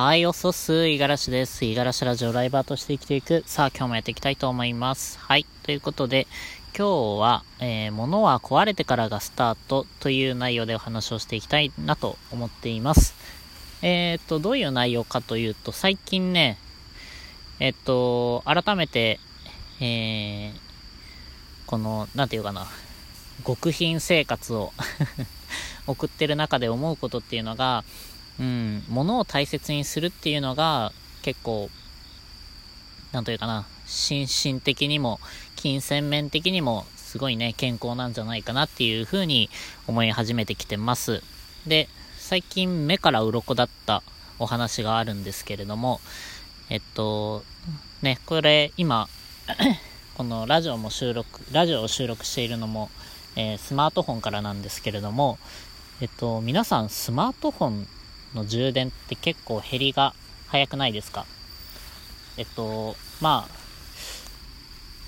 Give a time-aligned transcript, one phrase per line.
[0.00, 1.64] はい、おそす、いがらしです。
[1.64, 3.42] いがらしラジオライバーとして生きていく。
[3.46, 5.18] さあ、今日もやっていきたいと思います。
[5.18, 6.28] はい、ということで、
[6.68, 13.16] 今日は、えー、物は壊れてからがスタートという内容でお話をしていきたいなと思っています。
[13.82, 16.58] えー、っと、どういう内容かというと、最近ね、
[17.58, 19.18] えっと、改めて、
[19.80, 20.60] えー、
[21.66, 22.68] この、なんていうかな、
[23.44, 24.72] 極貧生活を
[25.88, 27.82] 送ってる中で思うことっていうのが、
[28.40, 31.70] うん、物を大切にするっていうのが結構、
[33.12, 35.20] なんというかな、心身的にも、
[35.56, 39.48] 金銭面的にも、すごいね、健康なんじゃないかなっていうふうに
[39.86, 41.22] 思い始めてきてます。
[41.66, 44.02] で、最近目から鱗だった
[44.38, 46.00] お話があるんですけれども、
[46.68, 47.42] えっと、
[48.02, 49.08] ね、これ今、
[50.16, 52.90] このラジオも収録、ラジオを収録しているのも、
[53.36, 55.38] えー、スマートフォンからなんですけれども、
[56.00, 57.88] えっと、皆さんスマートフォン
[58.34, 60.14] の充電って結構減りが
[60.48, 61.26] 早くないですか？
[62.36, 63.48] えっと、ま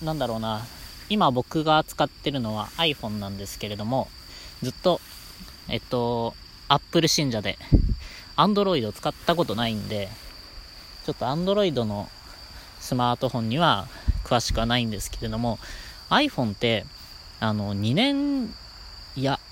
[0.02, 0.66] あ、なんだろうな、
[1.08, 4.08] 今僕が使ってるのは iPhone なんですけれども、
[4.62, 5.00] ずっと、
[5.68, 6.34] えっと、
[6.68, 7.58] Apple 信者で、
[8.36, 10.08] Android を使ったことないんで、
[11.04, 12.08] ちょっと Android の
[12.80, 13.86] スマートフォンには
[14.24, 15.58] 詳しくはないんですけれども、
[16.08, 16.86] iPhone って、
[17.40, 18.54] あの、2年、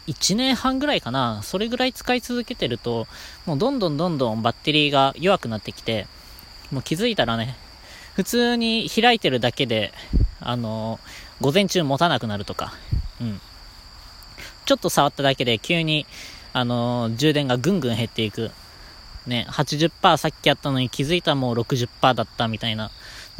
[0.08, 1.42] 1年半ぐらいかな。
[1.42, 3.06] それぐらい使い続けてると、
[3.44, 6.06] もうどんどんどんどんバッテリーが弱くなってきて、
[6.72, 7.56] もう気づいたらね、
[8.14, 9.92] 普通に開いてるだけで、
[10.40, 12.72] あのー、午前中持たなくなるとか、
[13.20, 13.40] うん。
[14.64, 16.06] ちょっと触っただけで急に、
[16.52, 18.50] あのー、充電がぐんぐん減っていく。
[19.26, 22.90] ね、80%さっきやったのに気づいたらもう60%だったみたいな。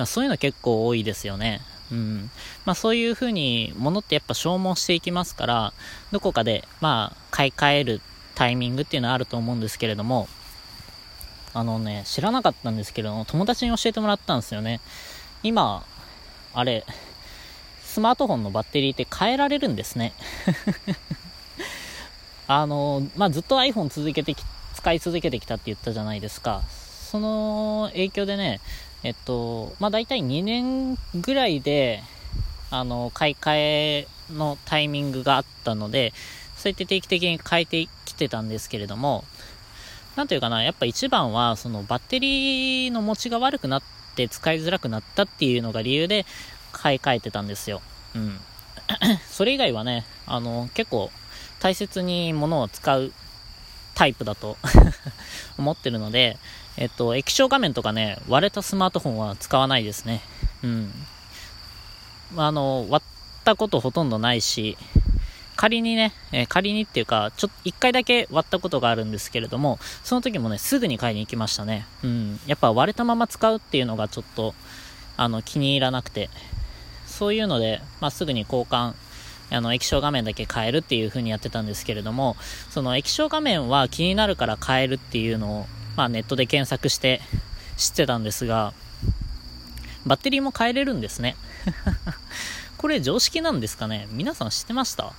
[0.04, 1.62] そういうの結構多いですよね。
[1.90, 2.30] うん。
[2.64, 5.72] まあそういうふうに物ってやっぱ消耗していきますから、
[6.12, 8.00] どこかでまあ買い替える
[8.34, 10.28] タイミングっていうのはあると思うんですけれども、
[11.54, 14.80] あのね、知らなかったんですけれども友達に教えてもらったんですよね。
[15.42, 15.84] 今、
[16.54, 16.84] あれ、
[17.82, 20.12] スマートフォンのバッテリーって変えられるんですね。
[22.46, 26.62] あの、まあ、ずっと iPhone 続けてき、使い続けてきたって言ったじゃないですか。
[27.10, 28.60] その影響でね、
[29.02, 32.02] えっと、まあ、大体2年ぐらいで、
[32.70, 36.12] あの、買い替えのタイミングがあったので、
[36.56, 39.24] そうやって定期的に変えてきてたんですけれども、
[40.16, 43.82] なんというかな、やっぱ一番は、そのバッテリーの持ちが悪くなっ
[44.16, 46.26] て使いづらくなったっていうのが理由で
[46.72, 47.80] 買い替えてたんですよ。
[48.16, 48.40] うん。
[49.30, 51.10] それ以外はね、あの、結構
[51.60, 53.12] 大切に物を使う
[53.94, 54.56] タイプだと
[55.58, 56.36] 思ってるので、
[56.78, 60.22] えっと、液晶画面とかね、割れたスマートフォンは使わないですね。
[60.62, 60.92] うん。
[62.36, 64.78] あの、割ったことほとんどないし、
[65.56, 71.84] 仮にね、えー、仮にっていうか、ちょっと一回だけ割ったことがあるんですけれども、その時もね、すぐに買いに行きましたね。
[72.04, 72.40] うん。
[72.46, 74.54] やっぱ割れたまま使うっていうのがちょっと、
[75.16, 76.30] あの、気に入らなくて、
[77.06, 78.94] そういうので、まあ、すぐに交換
[79.50, 82.36] あの、液晶画面だけ変えるっていう風にやってたんですけれども、
[82.70, 85.66] その液晶画面は気になるから変えるっていうのを、
[85.98, 87.20] まあネットで検索して
[87.76, 88.72] 知ってたんですが、
[90.06, 91.34] バッテリーも変えれるんですね。
[92.78, 94.06] これ常識なんですかね？
[94.12, 95.12] 皆さん知ってました？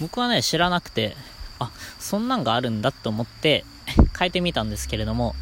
[0.00, 1.16] 僕はね、知らなくて、
[1.60, 1.70] あ、
[2.00, 3.64] そんなんがあるんだと思って
[4.18, 5.36] 変えてみたんですけれども、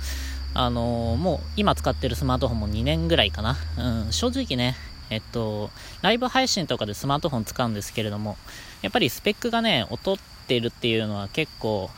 [0.52, 3.56] あのー、もう今使ってるスマートフォンも2年ぐらいかな。
[3.78, 4.76] うん、正直ね、
[5.08, 5.70] えっと、
[6.02, 8.36] ライブ配信とかでスマートフォン使うんですけれども、
[8.82, 10.16] やっぱりスペックがね、劣っ
[10.46, 11.88] てるっていうのは結構、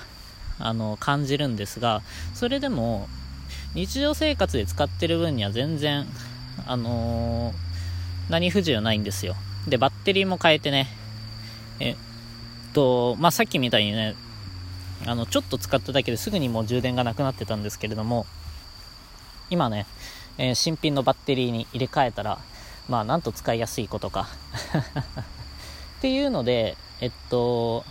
[0.63, 2.03] あの、感じるんですが、
[2.35, 3.09] それでも、
[3.75, 6.07] 日常生活で使ってる分には全然、
[6.67, 7.55] あのー、
[8.31, 9.35] 何不自由ないんですよ。
[9.67, 10.89] で、バッテリーも変えてね、
[11.81, 11.97] えっ
[12.73, 14.15] と、まあ、さっきみたいにね、
[15.07, 18.27] あの、ちょっと使っただけですぐにもう充電がなくなってたんですけれども、
[19.51, 19.87] 今ね、
[20.39, 22.39] えー、新品のバッテリーに入れ替えたら、
[22.89, 24.29] まあ、なんと使いやすいことか
[25.99, 27.85] っていうので、えっと、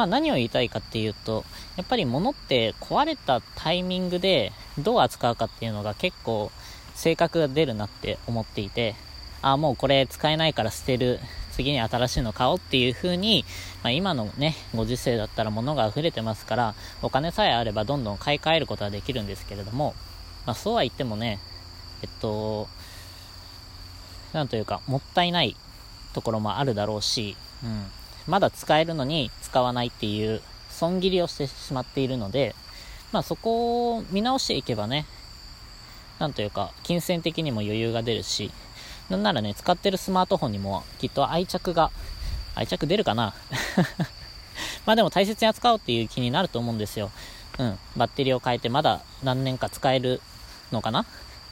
[0.00, 1.44] まあ何を言いたいかっていうと、
[1.76, 6.50] やっぱり物って壊れたタイミングでどう扱うかっていうのが結構
[6.94, 8.94] 性格が出るなって思っていて、
[9.42, 11.20] あ、もうこれ使えないから捨てる、
[11.52, 13.44] 次に新しいの買おうっていう風に、
[13.82, 19.94] まあ、今のね、ご時世だったら物が溢れてますから、お金さえあればどんどん買い替えることはできるんですけれども、
[20.46, 21.40] まあそうは言ってもね、
[22.00, 22.68] えっと、
[24.32, 25.56] なんというか、もったいない
[26.14, 27.84] ところもあるだろうし、うん、
[28.26, 32.54] まだ使えるのに使わないっていう損切りをしてしまっているので、
[33.12, 35.06] まあそこを見直していけばね、
[36.18, 38.50] なんというか、金銭的にも余裕が出るし、
[39.08, 41.90] なんならね、使ってるスマートフォンにもきっと愛着が、
[42.54, 43.34] 愛着出るかな
[44.86, 47.10] まあでも大切に扱おうっていう気になると思うんですよ。
[47.58, 50.20] うん、バッテリーを変えてまだ何年か使える
[50.72, 51.04] のかな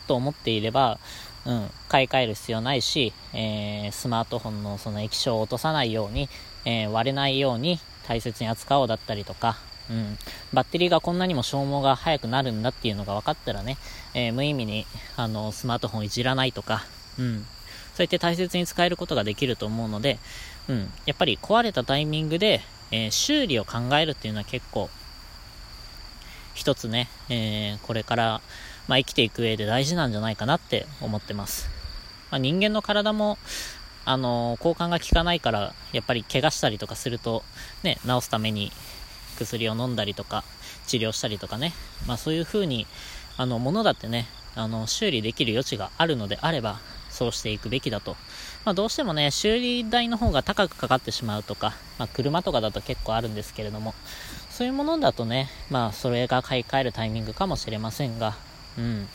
[0.07, 0.99] と思っていれば、
[1.47, 6.29] うん、買い替える必要ないし、えー、スマートフォンのその液晶を落とさないように、
[6.65, 9.57] えー、割れないように大切に扱おうだったりとか、
[9.91, 10.19] うん、
[10.53, 13.79] バッテリーがこんなにも消耗が早くなるんだっていうのが分かったらね、
[14.15, 14.87] えー、無意味に
[15.17, 16.85] あのスマートフォンいじらないとか、
[17.19, 17.47] うん、
[17.95, 20.19] そうやって大切に使えることができると思うので、
[20.69, 24.89] うん、やっぱり壊れたタイミングで、え、修理を考えるっていうのは結構
[26.55, 28.41] 一つね、え、これから、
[28.89, 31.69] まあ、生きていく上で大事なんじゃないかなって思ってます。
[32.31, 33.39] まあ、人間の体も、
[34.05, 37.45] あのー、交換が効かないから、やっぱり怪我したりとかすると、
[37.83, 38.73] ね、治すために
[39.39, 40.43] 薬を飲んだりとか、
[40.87, 41.73] 治療したりとかね、
[42.07, 42.87] まあそういう風に、
[43.37, 44.27] あの、ものだってね、
[44.57, 46.81] あの、修理できる余地があるのであれば、
[47.11, 48.17] そうしていくべきだと。
[48.65, 53.95] まあどうしてもね、修理代の方が高くかかってしまうとか、まあ車とかだと結構あるんですけれども、
[54.51, 58.35] そういうものだとね、まあ、それが買い替えるタイミングかもしれませんが、
[58.79, 59.09] うん。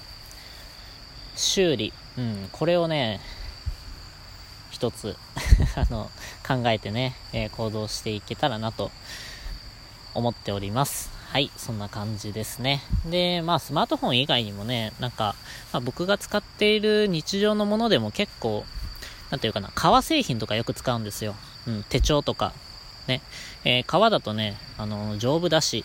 [1.36, 3.20] 修理、うん、これをね、
[4.70, 5.16] 一つ
[5.76, 6.12] あの、
[6.48, 8.92] 考えてね、えー、行動していけたらなと
[10.14, 11.10] 思っております。
[11.32, 12.82] はい、そんな感じですね。
[13.10, 15.36] で、まあ、スマートフォン以外にもね、なんか、
[15.72, 18.66] まあ、僕が使っている日常のものでも結構、
[19.32, 21.36] なんていうかな、革製品とかよく使うんですよ。
[21.66, 22.54] うん、手帳とか、
[23.08, 23.22] ね、
[23.64, 25.84] えー、革だとね、あの、丈夫だし、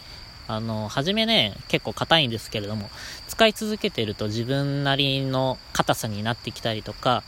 [0.48, 2.90] あの、初めね、結構硬いんですけれども、
[3.28, 7.22] 使い続けてると自分なりの硬さになってきたりとか、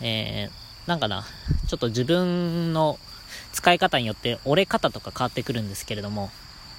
[0.00, 1.24] えー、なんかな、
[1.68, 2.98] ちょっと自分の
[3.52, 6.30] 使い方によって折れ方とか変わってくるんですけれども、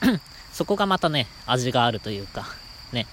[0.51, 2.45] そこがまたね、味があるというか、
[2.91, 3.05] ね、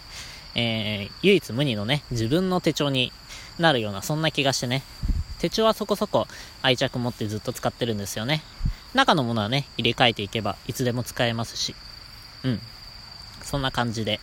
[0.54, 3.12] えー、唯一無二のね、自分の手帳に
[3.58, 4.82] なるような、そんな気がしてね、
[5.38, 6.26] 手帳はそこそこ
[6.62, 8.42] 愛着持ってずっと使ってるんですよね。
[8.94, 11.74] 中のものはね、入れ替えていけばいつでも使えますし、
[12.44, 12.60] うん。
[13.42, 14.20] そんな感じで、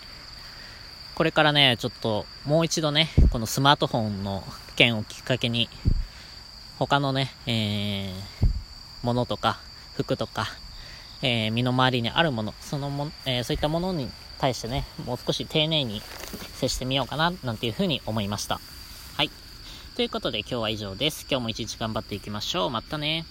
[1.15, 4.43] これからね、ちょっともう一度ね、このスマートフォンの
[4.75, 5.69] 件をきっかけに、
[6.77, 8.15] 他のね、えー、
[9.03, 9.59] ものとか、
[9.95, 10.47] 服とか、
[11.21, 16.01] えー、身の回りにあるもの、そのも、えー、そういったものに対してね、もう少し丁寧に
[16.53, 18.61] 接してみようかな、なんていうふうに思いました。
[19.17, 19.29] はい。
[19.97, 21.27] ということで今日は以上です。
[21.29, 22.69] 今日も一日頑張っていきましょう。
[22.69, 23.25] またね。